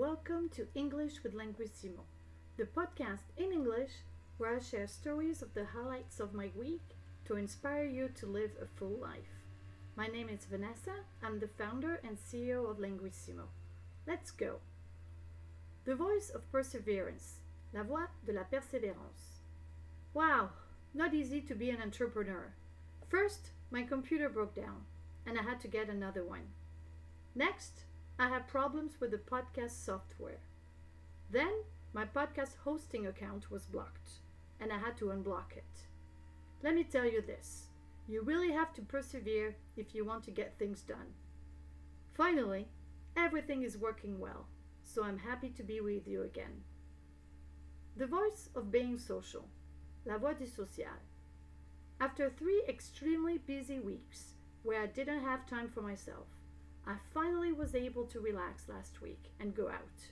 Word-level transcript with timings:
welcome 0.00 0.48
to 0.48 0.66
English 0.74 1.22
with 1.22 1.34
Linguissimo, 1.34 2.04
the 2.56 2.64
podcast 2.64 3.34
in 3.36 3.52
English 3.52 3.90
where 4.38 4.56
I 4.56 4.58
share 4.58 4.86
stories 4.86 5.42
of 5.42 5.52
the 5.52 5.66
highlights 5.66 6.20
of 6.20 6.32
my 6.32 6.48
week 6.56 6.96
to 7.26 7.36
inspire 7.36 7.84
you 7.84 8.08
to 8.14 8.24
live 8.24 8.52
a 8.62 8.78
full 8.78 8.96
life. 8.98 9.44
My 9.96 10.06
name 10.06 10.30
is 10.30 10.46
Vanessa, 10.46 11.04
I'm 11.22 11.38
the 11.38 11.48
founder 11.48 12.00
and 12.02 12.16
CEO 12.16 12.70
of 12.70 12.78
Linguissimo. 12.78 13.48
Let's 14.06 14.30
go! 14.30 14.60
The 15.84 15.96
voice 15.96 16.30
of 16.30 16.50
perseverance, 16.50 17.40
la 17.74 17.82
voix 17.82 18.08
de 18.24 18.32
la 18.32 18.44
persévérance. 18.50 19.42
Wow, 20.14 20.48
not 20.94 21.12
easy 21.12 21.42
to 21.42 21.54
be 21.54 21.68
an 21.68 21.82
entrepreneur. 21.82 22.54
First, 23.10 23.50
my 23.70 23.82
computer 23.82 24.30
broke 24.30 24.54
down 24.54 24.86
and 25.26 25.38
I 25.38 25.42
had 25.42 25.60
to 25.60 25.68
get 25.68 25.90
another 25.90 26.24
one. 26.24 26.54
Next, 27.34 27.84
I 28.20 28.28
had 28.28 28.48
problems 28.48 29.00
with 29.00 29.12
the 29.12 29.16
podcast 29.16 29.82
software. 29.82 30.40
Then 31.30 31.62
my 31.94 32.04
podcast 32.04 32.58
hosting 32.64 33.06
account 33.06 33.50
was 33.50 33.64
blocked 33.64 34.10
and 34.60 34.70
I 34.70 34.76
had 34.76 34.98
to 34.98 35.06
unblock 35.06 35.56
it. 35.56 35.86
Let 36.62 36.74
me 36.74 36.84
tell 36.84 37.06
you 37.06 37.22
this 37.22 37.68
you 38.06 38.20
really 38.20 38.52
have 38.52 38.74
to 38.74 38.82
persevere 38.82 39.56
if 39.74 39.94
you 39.94 40.04
want 40.04 40.24
to 40.24 40.30
get 40.30 40.58
things 40.58 40.82
done. 40.82 41.14
Finally, 42.12 42.68
everything 43.16 43.62
is 43.62 43.78
working 43.78 44.20
well, 44.20 44.48
so 44.84 45.02
I'm 45.02 45.20
happy 45.20 45.48
to 45.48 45.62
be 45.62 45.80
with 45.80 46.06
you 46.06 46.22
again. 46.22 46.60
The 47.96 48.06
voice 48.06 48.50
of 48.54 48.70
being 48.70 48.98
social, 48.98 49.48
la 50.04 50.18
voix 50.18 50.34
du 50.34 50.46
social. 50.46 51.00
After 51.98 52.28
three 52.28 52.64
extremely 52.68 53.38
busy 53.38 53.80
weeks 53.80 54.34
where 54.62 54.82
I 54.82 54.88
didn't 54.88 55.24
have 55.24 55.46
time 55.46 55.70
for 55.70 55.80
myself, 55.80 56.26
I 56.90 56.96
finally 57.14 57.52
was 57.52 57.76
able 57.76 58.04
to 58.06 58.18
relax 58.18 58.68
last 58.68 59.00
week 59.00 59.30
and 59.38 59.54
go 59.54 59.68
out. 59.68 60.10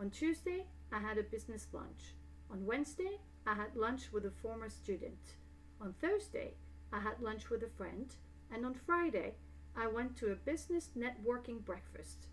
On 0.00 0.10
Tuesday, 0.10 0.66
I 0.90 0.98
had 0.98 1.16
a 1.16 1.22
business 1.22 1.68
lunch. 1.72 2.16
On 2.50 2.66
Wednesday, 2.66 3.20
I 3.46 3.54
had 3.54 3.76
lunch 3.76 4.10
with 4.12 4.24
a 4.24 4.32
former 4.32 4.68
student. 4.68 5.36
On 5.80 5.94
Thursday, 6.00 6.54
I 6.92 6.98
had 6.98 7.20
lunch 7.20 7.50
with 7.50 7.62
a 7.62 7.68
friend. 7.68 8.12
And 8.52 8.66
on 8.66 8.74
Friday, 8.74 9.34
I 9.76 9.86
went 9.86 10.16
to 10.16 10.32
a 10.32 10.34
business 10.34 10.90
networking 10.98 11.64
breakfast, 11.64 12.26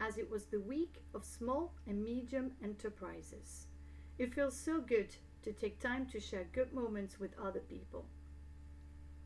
as 0.00 0.16
it 0.16 0.30
was 0.30 0.46
the 0.46 0.60
week 0.60 1.02
of 1.12 1.22
small 1.22 1.74
and 1.86 2.02
medium 2.02 2.52
enterprises. 2.64 3.66
It 4.18 4.32
feels 4.32 4.56
so 4.58 4.80
good 4.80 5.14
to 5.42 5.52
take 5.52 5.78
time 5.78 6.06
to 6.06 6.20
share 6.20 6.48
good 6.54 6.72
moments 6.72 7.20
with 7.20 7.38
other 7.38 7.60
people. 7.60 8.06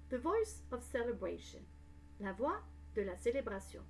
The 0.09 0.19
voice 0.19 0.63
of 0.73 0.83
celebration, 0.83 1.61
la 2.19 2.33
voix 2.33 2.59
de 2.93 3.05
la 3.05 3.15
célébration. 3.15 3.83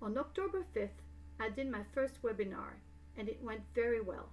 On 0.00 0.16
October 0.16 0.64
5th, 0.76 1.02
I 1.40 1.48
did 1.48 1.68
my 1.68 1.82
first 1.92 2.22
webinar 2.22 2.74
and 3.16 3.28
it 3.28 3.42
went 3.42 3.62
very 3.74 4.00
well. 4.00 4.28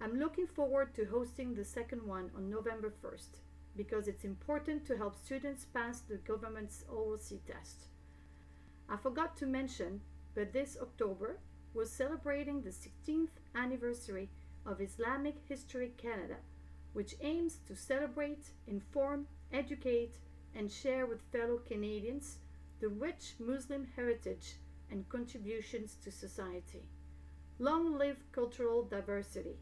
I'm 0.00 0.20
looking 0.20 0.46
forward 0.46 0.94
to 0.94 1.04
hosting 1.04 1.52
the 1.52 1.64
second 1.64 2.06
one 2.06 2.30
on 2.36 2.48
November 2.48 2.92
1st 3.02 3.40
because 3.76 4.06
it's 4.06 4.24
important 4.24 4.86
to 4.86 4.96
help 4.96 5.16
students 5.16 5.64
pass 5.64 6.00
the 6.00 6.18
government's 6.18 6.84
OOC 6.88 7.40
test. 7.44 7.86
I 8.88 8.96
forgot 8.96 9.36
to 9.38 9.46
mention, 9.46 10.00
but 10.36 10.52
this 10.52 10.78
October 10.80 11.40
was 11.74 11.90
celebrating 11.90 12.62
the 12.62 12.70
16th 12.70 13.34
anniversary 13.56 14.30
of 14.64 14.80
Islamic 14.80 15.38
History 15.48 15.92
Canada, 15.96 16.36
which 16.92 17.16
aims 17.20 17.58
to 17.66 17.74
celebrate, 17.74 18.50
inform, 18.68 19.26
educate, 19.52 20.18
and 20.54 20.70
share 20.70 21.04
with 21.04 21.20
fellow 21.32 21.58
Canadians 21.58 22.38
the 22.78 22.88
rich 22.88 23.34
Muslim 23.40 23.88
heritage 23.96 24.54
and 24.90 25.08
contributions 25.08 25.96
to 26.04 26.10
society. 26.10 26.88
Long 27.58 27.96
live 27.96 28.24
cultural 28.32 28.82
diversity. 28.82 29.56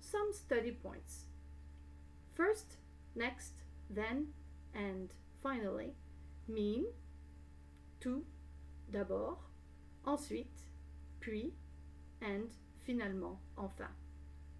Some 0.00 0.32
study 0.32 0.72
points. 0.72 1.24
First, 2.34 2.76
next, 3.14 3.52
then, 3.88 4.28
and 4.74 5.12
finally 5.42 5.94
mean, 6.48 6.86
tout, 8.00 8.24
d'abord, 8.90 9.38
ensuite, 10.04 10.64
puis, 11.20 11.52
and 12.20 12.50
finalement, 12.84 13.38
enfin. 13.58 13.88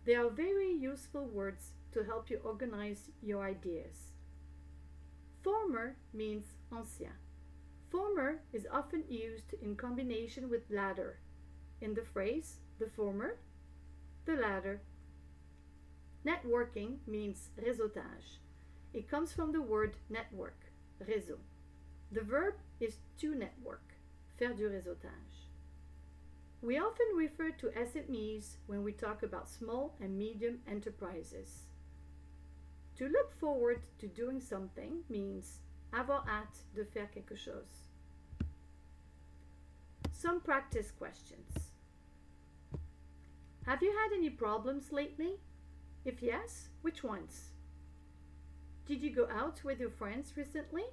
They 0.05 0.15
are 0.15 0.31
very 0.31 0.73
useful 0.73 1.27
words 1.27 1.73
to 1.93 2.05
help 2.05 2.31
you 2.31 2.41
organize 2.45 3.11
your 3.23 3.45
ideas. 3.45 4.13
Former 5.43 5.97
means 6.13 6.45
ancien. 6.73 7.13
Former 7.91 8.41
is 8.53 8.67
often 8.73 9.05
used 9.09 9.55
in 9.63 9.77
combination 9.77 10.51
with 10.51 10.71
latter. 10.71 11.19
In 11.81 11.95
the 11.95 12.05
phrase 12.05 12.57
the 12.79 12.89
former, 12.89 13.39
the 14.25 14.35
latter. 14.35 14.83
Networking 16.27 16.97
means 17.07 17.51
réseautage. 17.59 18.41
It 18.93 19.09
comes 19.09 19.33
from 19.33 19.53
the 19.53 19.63
word 19.63 19.97
network, 20.11 20.73
réseau. 21.01 21.39
The 22.11 22.23
verb 22.23 22.55
is 22.81 22.97
to 23.19 23.35
network, 23.35 23.95
faire 24.37 24.55
du 24.55 24.69
réseautage. 24.69 25.51
We 26.63 26.79
often 26.79 27.07
refer 27.15 27.51
to 27.51 27.69
SMEs 27.69 28.57
when 28.67 28.83
we 28.83 28.93
talk 28.93 29.23
about 29.23 29.49
small 29.49 29.95
and 30.01 30.19
medium 30.19 30.59
enterprises. 30.67 31.67
To 32.97 33.05
look 33.09 33.39
forward 33.39 33.83
to 33.99 34.09
doing 34.09 34.41
something 34.41 35.05
means 35.09 35.61
avoir 35.93 36.25
hâte 36.27 36.65
de 36.75 36.85
faire 36.85 37.11
quelque 37.11 37.37
chose. 37.37 37.89
Some 40.13 40.41
practice 40.41 40.91
questions. 40.91 41.73
Have 43.67 43.83
you 43.83 43.93
had 43.93 44.17
any 44.17 44.31
problems 44.31 44.93
lately? 44.93 45.41
If 46.05 46.23
yes, 46.23 46.69
which 46.83 47.03
ones? 47.03 47.51
Did 48.87 49.03
you 49.03 49.11
go 49.11 49.29
out 49.29 49.65
with 49.65 49.81
your 49.81 49.91
friends 49.91 50.33
recently? 50.37 50.85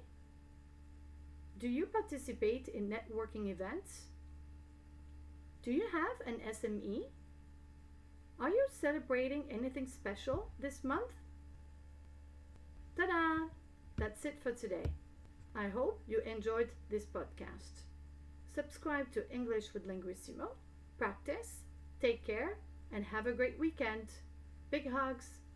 Do 1.58 1.68
you 1.68 1.86
participate 1.86 2.68
in 2.68 2.90
networking 2.90 3.48
events? 3.48 4.06
Do 5.62 5.70
you 5.70 5.86
have 5.92 6.26
an 6.26 6.40
SME? 6.50 7.04
Are 8.40 8.50
you 8.50 8.66
celebrating 8.70 9.44
anything 9.50 9.86
special 9.86 10.50
this 10.58 10.82
month? 10.82 11.12
That's 14.24 14.36
it 14.36 14.42
for 14.42 14.52
today. 14.52 14.86
I 15.54 15.68
hope 15.68 16.00
you 16.06 16.20
enjoyed 16.20 16.70
this 16.88 17.04
podcast. 17.04 17.82
Subscribe 18.54 19.12
to 19.12 19.30
English 19.30 19.74
with 19.74 19.86
Linguissimo, 19.86 20.52
practice, 20.96 21.60
take 22.00 22.26
care, 22.26 22.56
and 22.90 23.04
have 23.04 23.26
a 23.26 23.32
great 23.32 23.58
weekend. 23.58 24.08
Big 24.70 24.90
hugs! 24.90 25.43